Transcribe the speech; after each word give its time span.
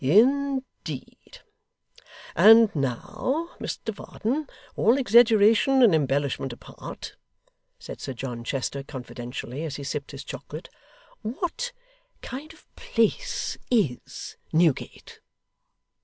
'In 0.03 0.63
deed! 0.83 1.41
And 2.35 2.75
now, 2.75 3.51
Mr 3.59 3.93
Varden, 3.93 4.47
all 4.75 4.97
exaggeration 4.97 5.83
and 5.83 5.93
embellishment 5.93 6.51
apart,' 6.51 7.15
said 7.77 8.01
Sir 8.01 8.13
John 8.13 8.43
Chester, 8.43 8.81
confidentially, 8.81 9.63
as 9.63 9.75
he 9.75 9.83
sipped 9.83 10.09
his 10.09 10.23
chocolate, 10.23 10.69
'what 11.21 11.71
kind 12.23 12.51
of 12.51 12.65
place 12.75 13.59
IS 13.69 14.37
Newgate? 14.51 15.19